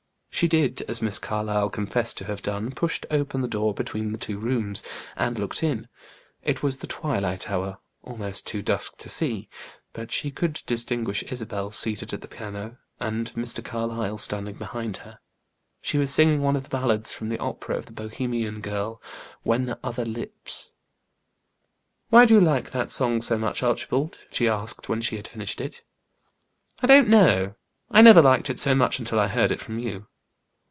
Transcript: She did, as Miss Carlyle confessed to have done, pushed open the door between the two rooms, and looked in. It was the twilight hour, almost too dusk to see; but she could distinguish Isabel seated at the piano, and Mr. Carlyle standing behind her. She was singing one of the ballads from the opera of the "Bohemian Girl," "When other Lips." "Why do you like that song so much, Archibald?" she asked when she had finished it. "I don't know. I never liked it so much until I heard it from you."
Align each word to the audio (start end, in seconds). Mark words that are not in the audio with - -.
She 0.33 0.47
did, 0.47 0.81
as 0.87 1.03
Miss 1.03 1.19
Carlyle 1.19 1.69
confessed 1.69 2.17
to 2.17 2.25
have 2.25 2.41
done, 2.41 2.71
pushed 2.71 3.05
open 3.11 3.41
the 3.41 3.47
door 3.47 3.75
between 3.75 4.11
the 4.11 4.17
two 4.17 4.39
rooms, 4.39 4.81
and 5.15 5.37
looked 5.37 5.61
in. 5.61 5.87
It 6.41 6.63
was 6.63 6.77
the 6.77 6.87
twilight 6.87 7.47
hour, 7.51 7.77
almost 8.01 8.47
too 8.47 8.63
dusk 8.63 8.97
to 8.99 9.09
see; 9.09 9.49
but 9.93 10.09
she 10.09 10.31
could 10.31 10.63
distinguish 10.65 11.21
Isabel 11.23 11.69
seated 11.69 12.11
at 12.11 12.21
the 12.21 12.27
piano, 12.27 12.79
and 12.99 13.31
Mr. 13.33 13.63
Carlyle 13.63 14.17
standing 14.17 14.55
behind 14.55 14.97
her. 14.97 15.19
She 15.79 15.99
was 15.99 16.11
singing 16.11 16.41
one 16.41 16.55
of 16.55 16.63
the 16.63 16.69
ballads 16.75 17.13
from 17.13 17.29
the 17.29 17.37
opera 17.37 17.77
of 17.77 17.85
the 17.85 17.91
"Bohemian 17.93 18.61
Girl," 18.61 18.99
"When 19.43 19.75
other 19.83 20.05
Lips." 20.05 20.71
"Why 22.09 22.25
do 22.25 22.33
you 22.33 22.41
like 22.41 22.71
that 22.71 22.89
song 22.89 23.21
so 23.21 23.37
much, 23.37 23.61
Archibald?" 23.61 24.17
she 24.31 24.47
asked 24.47 24.89
when 24.89 25.01
she 25.01 25.17
had 25.17 25.27
finished 25.27 25.61
it. 25.61 25.83
"I 26.81 26.87
don't 26.87 27.09
know. 27.09 27.53
I 27.91 28.01
never 28.01 28.23
liked 28.23 28.49
it 28.49 28.57
so 28.57 28.73
much 28.73 28.97
until 28.97 29.19
I 29.19 29.27
heard 29.27 29.51
it 29.51 29.59
from 29.59 29.77
you." 29.77 30.07